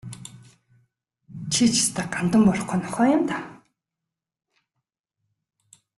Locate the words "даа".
3.29-3.43